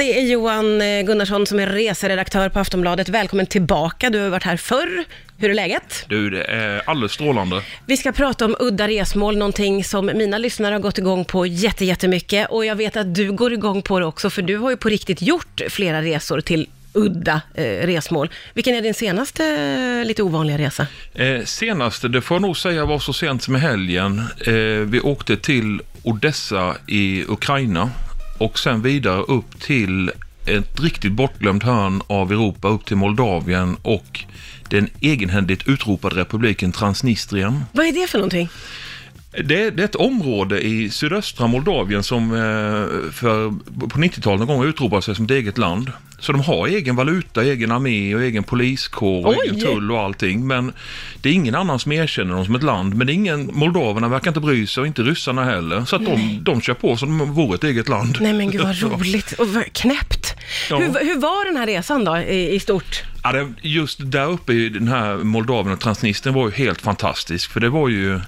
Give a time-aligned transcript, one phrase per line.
[0.00, 3.08] Det är Johan eh, Gunnarsson som är reseredaktör på Aftonbladet.
[3.08, 4.10] Välkommen tillbaka.
[4.10, 5.04] Du har varit här förr.
[5.38, 6.04] Hur är läget?
[6.08, 7.62] Du, det är alldeles strålande.
[7.86, 11.84] Vi ska prata om udda resmål, någonting som mina lyssnare har gått igång på jätte,
[11.84, 12.50] jättemycket.
[12.50, 14.88] Och jag vet att du går igång på det också, för du har ju på
[14.88, 18.30] riktigt gjort flera resor till udda eh, resmål.
[18.54, 20.86] Vilken är din senaste eh, lite ovanliga resa?
[21.14, 24.22] Eh, senaste, det får jag nog säga var så sent som i helgen.
[24.46, 27.90] Eh, vi åkte till Odessa i Ukraina
[28.38, 30.10] och sen vidare upp till
[30.46, 34.20] ett riktigt bortglömt hörn av Europa, upp till Moldavien och
[34.70, 37.64] den egenhändigt utropade republiken Transnistrien.
[37.72, 38.48] Vad är det för någonting?
[39.44, 43.50] Det, det är ett område i sydöstra Moldavien som eh, för,
[43.88, 45.92] på 90-talet någon gång utropade sig som ett eget land.
[46.18, 49.38] Så de har egen valuta, egen armé och egen poliskår och Oj!
[49.44, 50.46] egen tull och allting.
[50.46, 50.72] Men
[51.20, 52.94] det är ingen annan som erkänner dem som ett land.
[52.94, 55.84] Men det är ingen, moldaverna verkar inte bry sig och inte ryssarna heller.
[55.84, 58.18] Så att de, de kör på som om de vore ett eget land.
[58.20, 60.35] Nej men gud vad roligt och vad knäppt.
[60.70, 60.76] Ja.
[60.76, 63.02] Hur, hur var den här resan då i, i stort?
[63.26, 67.50] Ja, det, just där uppe i den här Moldavien och Transnistrien var ju helt fantastisk.
[67.50, 68.20] För det var ju,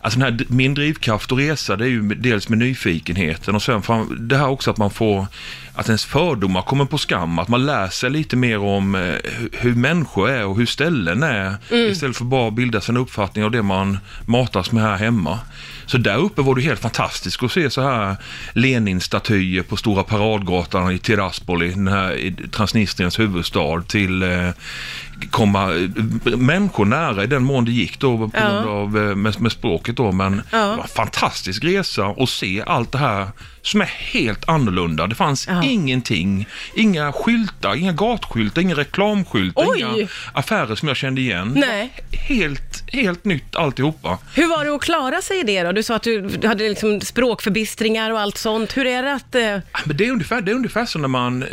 [0.00, 3.82] alltså den här, min drivkraft att resa det är ju dels med nyfikenheten och sen
[4.20, 5.26] det här också att man får,
[5.74, 7.38] att ens fördomar kommer på skam.
[7.38, 9.14] Att man lär sig lite mer om eh,
[9.52, 11.56] hur, människor är och hur ställen är.
[11.90, 15.38] Istället för bara att bilda sig en uppfattning av det man matas med här hemma.
[15.86, 18.16] Så där uppe var det helt fantastiskt att se så här
[18.52, 24.48] Lenin-statyer på Stora paradgatan i Tiraspol, i den här Transnistriens huvudstad, till eh,
[25.30, 28.40] komma eh, människor nära i den mån det gick då på Ja.
[28.40, 30.12] grund av eh, med, med språket då.
[30.12, 30.58] Men Ja.
[30.58, 33.28] det var en fantastisk resa och se allt det här
[33.62, 35.06] som är helt annorlunda.
[35.06, 35.62] Det fanns Ja.
[35.62, 39.80] ingenting, inga skyltar, inga gatskyltar, inga reklamskyltar, Oj!
[39.80, 41.52] inga affärer som jag kände igen.
[41.56, 41.92] Nej.
[42.28, 44.18] Helt, helt nytt alltihopa.
[44.34, 45.72] Hur var det att klara sig i det då?
[45.72, 48.76] Du sa att du, hade liksom språkförbistringar och allt sånt.
[48.76, 49.34] Hur är det att...
[49.34, 51.48] Eh, Men det är ungefär, det är ungefär som när man, eh,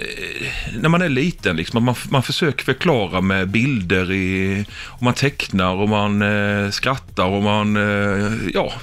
[0.82, 1.56] när man är liten.
[1.56, 7.26] Liksom, man, man försöker förklara med bilder, i, och man tecknar och man eh, skrattar
[7.26, 7.76] och man...
[7.76, 8.74] Eh, ja,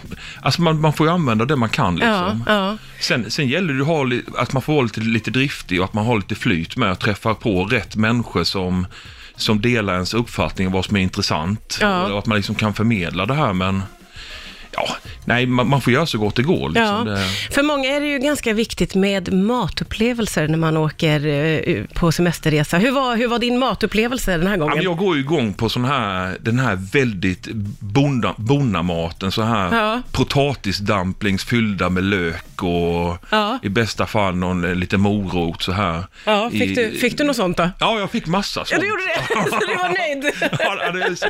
[0.42, 1.94] alltså man, man får ju använda det man kan.
[1.94, 2.44] Liksom.
[2.46, 2.76] ja, ja.
[3.00, 4.06] Sen, sen gäller det att, ha,
[4.42, 7.00] att man får vara lite, lite driftig och att man har lite flyt med att
[7.00, 8.86] träffa på rätt människor som,
[9.36, 11.78] som delar ens uppfattning om vad som är intressant.
[11.80, 12.12] Ja.
[12.12, 13.82] Och att man liksom kan förmedla det här, men...
[14.76, 16.68] Ja, nej, man, man får göra så gott det går.
[16.68, 16.84] Liksom.
[16.84, 17.04] Ja.
[17.04, 22.12] Det, För många är det ju ganska viktigt med matupplevelser när man åker eh, på
[22.12, 22.78] semesterresa.
[22.78, 24.82] Hur var, hur var din matupplevelse den här gången?
[24.82, 27.48] jag går ju igång på sån här, den här väldigt
[27.80, 30.02] bonda, bonnamaten, så här Ja.
[30.12, 33.58] potatisdumplings fyllda med lök och Ja.
[33.62, 36.04] i bästa fall någon eh, liten morot så här.
[36.24, 37.70] Ja, fick, I- du, fick du något sånt då?
[37.80, 38.68] Ja, jag fick massa sånt.
[38.70, 39.50] Ja, du gjorde det?
[39.50, 40.34] Så du var nöjd?
[40.58, 41.26] Ja, det så,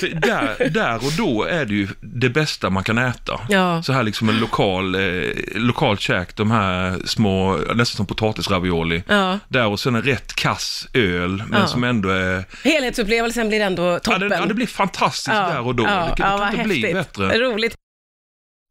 [0.00, 3.40] så, där, där och då är det ju det bästa man kan äta.
[3.48, 3.82] Ja.
[3.82, 9.02] Så här liksom en lokal, eh, lokalt käk, de här små, nästan som potatisravioli.
[9.08, 9.38] Ja.
[9.48, 11.66] Där och sen en rätt kass öl, men Ja.
[11.66, 14.28] som ändå är Helhetsupplevelsen blir ändå Ja toppen.
[14.28, 15.84] det, ja, det blir fantastiskt där och då.
[15.84, 17.38] Ja, det ja, det kan inte bli bättre.
[17.38, 17.74] Roligt.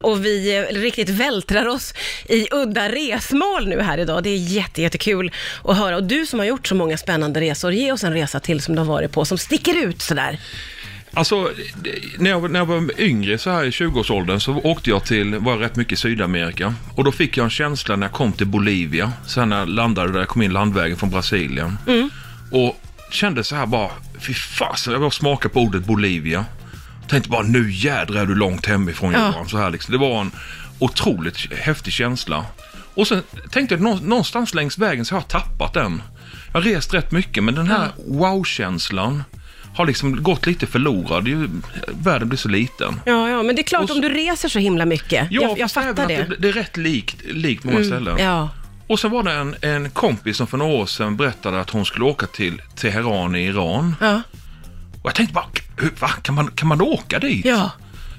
[0.04, 1.94] Och vi eh, riktigt vältrar oss
[2.30, 4.24] i udda resmål nu här idag.
[4.24, 5.32] Det är jätte, jättekul
[5.64, 5.96] att höra.
[5.96, 8.76] Och du som har gjort så många spännande resor, ge oss en resa till som
[8.76, 10.40] du har varit på, som sticker ut sådär.
[11.14, 11.52] Alltså,
[12.18, 15.52] när jag, när jag var yngre, så här i 20-årsåldern, så åkte jag till, var
[15.52, 16.74] jag rätt mycket i Sydamerika.
[16.96, 20.12] Och då fick jag en känsla när jag kom till Bolivia, sen när jag landade
[20.12, 21.78] där, jag kom in landvägen från Brasilien.
[22.52, 22.82] Och
[23.12, 26.46] kände så här bara, fy fasen, jag och smakade på ordet Bolivia.
[27.08, 29.28] Tänkte bara, nu jädrar är du långt hemifrån Ja.
[29.28, 29.50] Johan.
[29.50, 29.92] Så här liksom.
[29.92, 30.32] Det var en
[30.80, 32.46] otroligt häftig känsla.
[32.94, 36.02] Och sen tänkte jag, nå- någonstans längs vägen så har jag tappat den.
[36.54, 39.24] Jag har rest rätt mycket, men den här wow-känslan
[39.78, 41.24] har liksom gått lite förlorad.
[41.26, 41.50] Det är ju,
[41.88, 43.02] världen blir så liten.
[43.06, 45.28] Ja, ja, men det är klart Och så- om du reser så himla mycket.
[45.32, 46.14] jag, jag även fattar att det.
[46.16, 46.36] Mm, det.
[46.36, 48.18] Det är rätt likt, likt många ställen.
[48.20, 48.50] Ja.
[48.88, 51.86] Och sen var det en, en kompis som för några år sedan berättade att hon
[51.86, 53.96] skulle åka till Teheran i Iran.
[54.02, 54.22] Ja.
[55.02, 55.46] Och jag tänkte bara,
[55.78, 56.08] hur, va?
[56.22, 57.46] Kan, man, kan man åka dit?
[57.46, 57.72] Ja.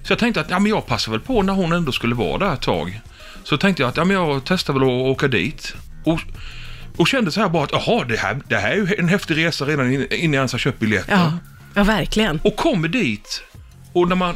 [0.05, 2.39] Så jag tänkte att ja, men jag passar väl på när hon ändå skulle vara
[2.39, 3.01] där ett tag.
[3.45, 5.75] Så tänkte jag att ja, men jag testar väl att åka dit.
[6.05, 6.21] Och,
[6.97, 9.37] och kände så här bara att jaha, det här, det här är ju en häftig
[9.37, 11.19] resa redan in- innan jag ens har köpt biljetten.
[11.21, 11.33] Ja
[11.75, 12.41] ja, verkligen.
[12.45, 13.43] Och kommer dit
[13.93, 14.35] och när man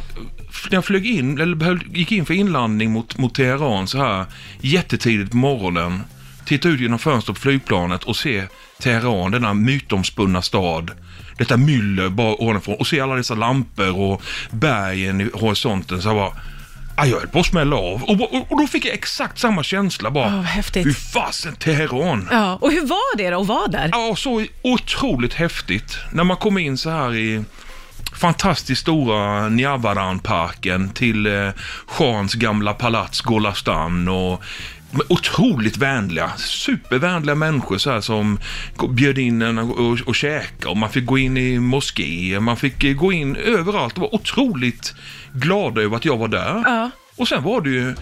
[0.69, 4.25] när jag flög in, eller gick in för inlandning mot, mot Teheran så här
[4.61, 6.03] jättetidigt på morgonen.
[6.45, 8.43] Titta ut genom fönstret på flygplanet och se
[8.79, 10.91] Teheran, denna mytomspunna stad.
[11.37, 14.21] Detta myller bara ovanifrån och se alla dessa lampor och
[14.51, 16.01] bergen i horisonten.
[16.01, 16.33] Så jag bara,
[16.95, 18.03] ah, jag höll på att smälla av.
[18.03, 20.29] Och, och, och då fick jag exakt samma känsla bara.
[20.29, 20.83] Vad häftigt.
[20.83, 22.27] Fy fasen, Teheran.
[22.31, 22.57] Ja.
[22.61, 23.89] Och hur var det då att vara där?
[23.91, 25.97] Ja, så otroligt häftigt.
[26.11, 27.43] När man kom in så här i
[28.15, 31.49] fantastiskt stora Njavaran-parken till eh,
[31.87, 34.43] Shahens gamla palats Golastan och
[35.07, 38.39] otroligt vänliga, supervänliga människor så här som
[38.89, 42.97] bjöd in en och, och käka och man fick gå in i moskéer, man fick
[42.97, 44.93] gå in överallt och var otroligt
[45.33, 46.63] glada över att jag var där.
[46.65, 46.91] Ja.
[47.15, 47.95] Och sen var det ju eh,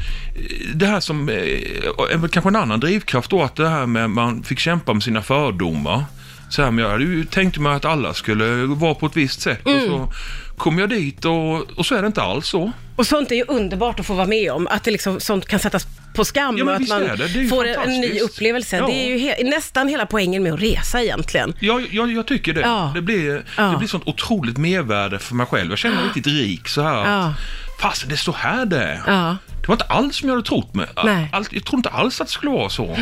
[0.74, 4.60] det här som, eh, kanske en annan drivkraft då, att det här med man fick
[4.60, 6.04] kämpa med sina fördomar.
[6.50, 9.42] Så här, men jag hade ju tänkt mig att alla skulle vara på ett visst
[9.42, 10.14] sätt och så
[10.62, 12.72] kom jag dit och, och så är det inte alls så.
[12.96, 15.60] Och sånt är ju underbart att få vara med om, att det liksom, sånt kan
[15.60, 17.16] sättas på skam Ja, och att man det.
[17.16, 18.78] Det får en, ny upplevelse.
[18.78, 18.86] Ja.
[18.88, 21.54] Det är ju he- nästan hela poängen med att resa egentligen.
[21.60, 22.62] Ja, jag, jag tycker det.
[22.62, 22.92] Ja.
[22.96, 23.64] Det, blir, Ja.
[23.64, 25.70] det blir sånt otroligt mervärde för mig själv.
[25.70, 27.12] Jag känner mig riktigt rik så här.
[27.12, 27.34] Ja.
[27.80, 29.02] Fast det är så här det är.
[29.08, 29.38] Ja.
[29.62, 30.88] Det var inte alls som jag hade trott mig.
[31.04, 31.30] Nej.
[31.34, 32.98] Allt, jag tror inte alls att det skulle vara så.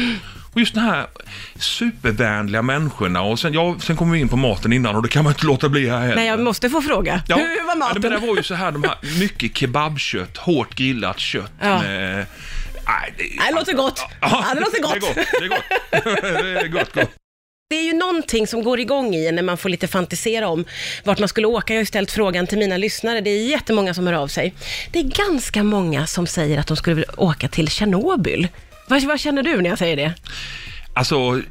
[0.54, 1.08] Och just de här
[1.60, 5.24] supervänliga människorna och sen, ja, sen kommer vi in på maten innan och det kan
[5.24, 6.16] man inte låta bli här heller.
[6.16, 7.22] Nej, jag måste få fråga.
[7.28, 8.02] Ja, Hur var maten?
[8.04, 11.82] Ja, men det var ju så här, de här mycket kebabkött, hårt grillat kött Ja.
[11.82, 12.26] med...
[12.88, 14.02] Nej, det, Nej, det låter gott.
[14.22, 15.16] Ja, det låter gott.
[15.40, 15.64] Det är gott.
[15.92, 16.22] Det är gott.
[16.44, 17.10] det är gott, gott.
[17.70, 20.66] Det är ju någonting som går igång i när man får lite fantisera om
[21.04, 21.74] vart man skulle åka.
[21.74, 23.22] Jag har ju ställt frågan till mina lyssnare.
[23.22, 24.54] Det är jättemånga som hör av sig.
[24.92, 28.48] Det är ganska många som säger att de skulle vilja åka till Tjernobyl.
[28.90, 30.14] Vad, vad känner du när jag säger det?
[30.94, 31.42] Alltså,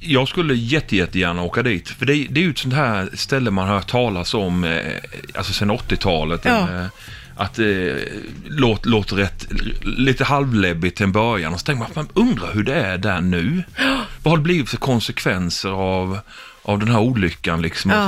[0.00, 1.88] jag skulle jätte, jättegärna åka dit.
[1.88, 4.80] För det, det är ju ett sånt här ställe man har hört talas om, eh,
[5.34, 6.40] alltså sen 80-talet.
[6.44, 6.68] Ja.
[6.68, 6.86] En, eh,
[7.36, 7.66] att eh,
[8.44, 9.46] låter, låter rätt,
[9.82, 11.52] lite halvläbbigt till en början.
[11.52, 13.62] Och så tänker man, man undrar hur det är där nu.
[14.22, 16.18] Vad har det blivit för konsekvenser av,
[16.62, 17.90] av den här olyckan liksom?
[17.90, 18.00] Och Ja.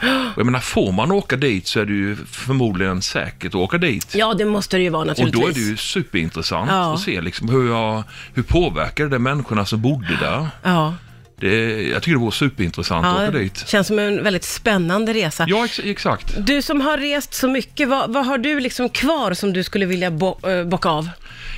[0.00, 0.20] här.
[0.32, 3.78] Och jag menar, får man åka dit så är det ju förmodligen säkert att åka
[3.78, 4.14] dit.
[4.14, 5.40] Ja, det måste det ju vara Och naturligtvis.
[5.42, 6.94] då är det ju superintressant Ja.
[6.94, 8.02] att se liksom hur, jag,
[8.34, 10.46] hur påverkar det människorna som bodde där.
[10.62, 10.94] Ja,
[11.40, 13.64] Det, jag tycker det vore superintressant att ja åka det dit.
[13.68, 15.44] känns som en väldigt spännande resa.
[15.48, 16.34] Ja, ex exakt.
[16.46, 19.86] Du som har rest så mycket, vad, vad har du liksom kvar som du skulle
[19.86, 21.08] vilja bo, äh, bocka av?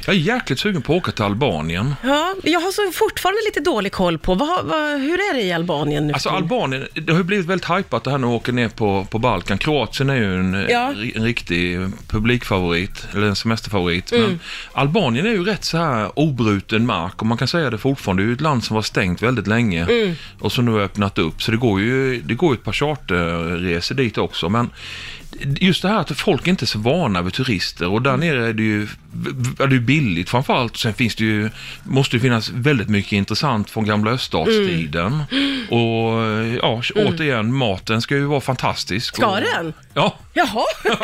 [0.06, 1.94] Jag är jäkligt sugen på att åka till Albanien.
[2.04, 5.52] Ja, jag har så fortfarande lite dålig koll på, vad, vad, hur är det i
[5.52, 6.12] Albanien nu?
[6.12, 6.28] Alltså?
[6.28, 9.18] Albanien, det har ju blivit väldigt hypat det här när man åker ner på, på
[9.18, 9.58] Balkan.
[9.58, 10.92] Kroatien är ju en, Ja.
[11.14, 11.78] en riktig
[12.08, 14.12] publikfavorit, eller en semesterfavorit.
[14.12, 14.26] Mm.
[14.28, 14.38] Men
[14.72, 18.22] Albanien är ju rätt så här obruten mark och man kan säga det fortfarande.
[18.22, 20.14] Det är ju ett land som var stängt väldigt länge Mm.
[20.40, 21.42] och som nu har öppnat upp.
[21.42, 24.48] Så det går ju det går ju ett par charterresor dit också.
[24.48, 24.70] Men
[25.40, 28.52] just det här att folk inte är så vana vid turister och där nere är
[28.52, 28.88] det ju,
[29.58, 30.76] är det billigt framförallt.
[30.76, 31.50] Sen finns det ju,
[31.82, 35.22] måste det finnas väldigt mycket intressant från gamla öststatstiden.
[35.30, 35.66] Mm.
[35.68, 36.22] Och
[36.62, 39.16] ja, återigen, maten ska ju vara fantastisk.
[39.16, 39.72] Ska och, den?
[39.94, 40.64] Ja, Jaha,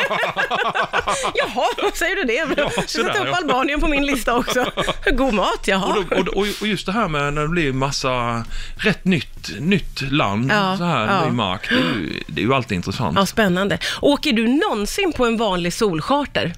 [1.33, 2.33] jaha, säger du det?
[2.33, 3.35] Ja, jag ska upp ja.
[3.37, 4.71] Albanien på min lista också.
[5.11, 5.85] God mat, jaha.
[5.85, 8.43] och, då, och, och, och just det här med när det blir massa
[8.75, 11.25] rätt nytt, nytt land, Ja, så här, ja.
[11.25, 13.17] ny mark, det är, ju, det är ju alltid intressant.
[13.19, 13.77] Ja, spännande.
[14.01, 16.53] Åker du någonsin på en vanlig solcharter?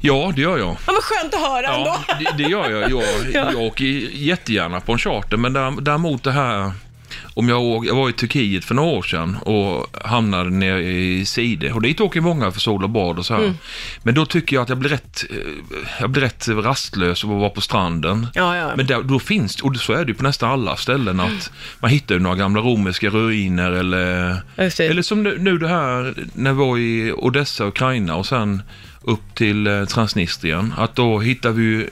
[0.00, 0.68] Ja, det gör jag.
[0.86, 1.96] Ja, vad skönt att höra ändå.
[2.08, 2.90] Ja, det, det gör jag.
[2.90, 3.50] Jag, Ja.
[3.52, 6.72] jag åker jättegärna på en charter, men där, däremot det här
[7.34, 11.72] om jag, jag var i Turkiet för några år sedan och hamnade nere i Side.
[11.72, 13.42] Och dit åker många för sol och bad och så här.
[13.42, 13.54] Mm.
[14.02, 15.36] Men då tycker jag att jag blir rätt, eh,
[16.00, 18.26] jag blir rätt rastlös av att vara på stranden.
[18.34, 18.72] Ja, ja.
[18.76, 21.90] Men där, då finns och så är det ju på nästan alla ställen att man
[21.90, 26.78] hittar några gamla romerska ruiner eller, eller som nu, nu det här när vi var
[26.78, 28.62] i Odessa, Ukraina och sen
[29.02, 30.74] upp till eh, Transnistrien.
[30.76, 31.90] Att då hittar vi ju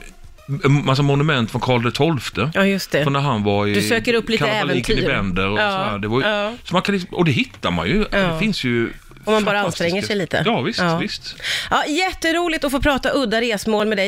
[0.69, 2.49] massa monument från Karl XII.
[2.53, 3.03] Ja, just det.
[3.03, 4.97] Från när han var i Du söker upp lite äventyr.
[5.03, 5.97] i Bender och Ja, så här.
[5.99, 6.53] Det var, ju- ja.
[6.63, 8.05] så man kan liksom, och det hittar man ju.
[8.11, 8.17] Ja.
[8.17, 8.89] Det finns ju
[9.25, 10.43] Om man bara anstränger sig lite.
[10.45, 10.97] Ja, visst, Ja.
[10.97, 11.35] visst.
[11.69, 14.03] Ja, jätteroligt att få prata udda resmål med dig.